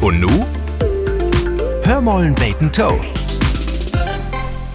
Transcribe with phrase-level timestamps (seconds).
[0.00, 0.46] Und nu?
[1.82, 3.04] Hörmollen beten Toe.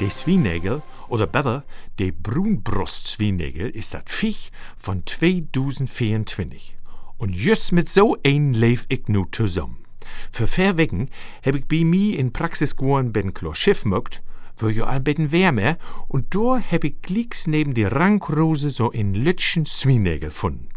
[0.01, 1.63] Der Zwienägel, oder besser,
[1.97, 6.75] der Brunbrust-Zwienägel, ist das Viech von 2024.
[7.17, 9.85] Und just mit so ein leef ich nu zusammen.
[10.29, 11.07] Für vier Wochen
[11.41, 14.21] heb ich bei mir in Praxis geworn ben Klo Schiff mögt,
[14.57, 15.77] wo jo ein bisschen wärmer,
[16.09, 20.67] und da heb ich glicks neben die Rankrose so in Lütschen Zwienägel gefunden.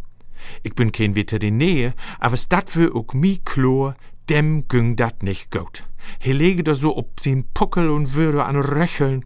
[0.62, 3.96] Ich bin kein Veterinär, aber dat wär ook mi Chlor,
[4.28, 5.84] dem güng dat nicht gut.
[6.18, 9.24] He lege da so ob sin Puckel und würde an röcheln.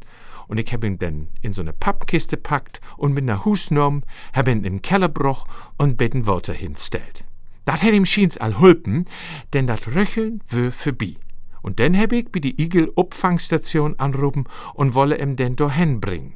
[0.49, 4.03] Und ich hab ihn dann in so ne Pappkiste packt und mit ner Hus genommen,
[4.33, 5.47] hab ihn den Keller broch
[5.79, 7.25] und beten Worte hinstellt.
[7.65, 9.05] Dat hätt ihm schiens all hulpen,
[9.53, 11.15] denn dat Röcheln wür vorbei.
[11.63, 14.45] Und dann hab ich bei die Igel-Opfangstation anrufen
[14.75, 16.35] und wolle ihm denn dorthin bringen.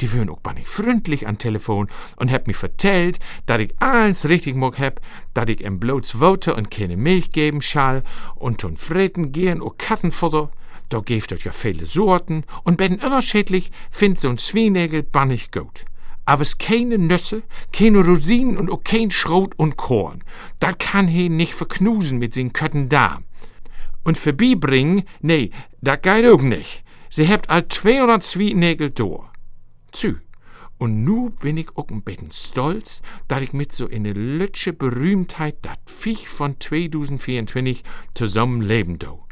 [0.00, 4.54] Die würden auch nicht freundlich an Telefon und hab mir vertellt, dass ich alles richtig
[4.54, 5.00] mag hab,
[5.32, 8.02] dass ich ihm bloß Wote und keine Milch geben schall
[8.34, 10.50] und zum Freten gehen auch Kattenfutter.
[10.90, 15.86] Da geeft euch ja viele Sorten und ben unterschiedlich find so'n Zwienägel bannig gut.
[16.26, 17.42] Aber es keine Nüsse,
[17.72, 20.22] keine Rosinen und auch kein Schrot und Korn.
[20.58, 23.24] Das kann he nicht verknusen mit sin Kötten Darm.
[24.04, 26.84] Und vorbeibringen, nee, das geht auch nicht.
[27.08, 29.24] Sie habt all 200 Zwienägel durch
[29.96, 30.16] zu.
[30.78, 35.56] Und nu bin ich auch ein bisschen stolz, dass ich mit so eine lütsche Berühmtheit
[35.62, 37.82] dat Viech von 2024
[38.14, 39.24] zusammen leben do.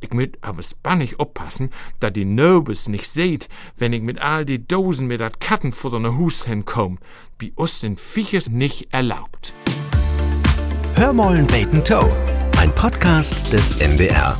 [0.00, 4.66] Ich müt aber spannig oppassen, dass die Nobes nicht seht, wenn ich mit all die
[4.66, 6.98] Dosen mit dat Kattenfutter ne Hus hinkomm.
[7.40, 9.54] Bei uns sind Vieches nicht erlaubt.
[10.96, 12.10] Hörmollen beten Toe.
[12.58, 14.36] Ein Podcast des MDR.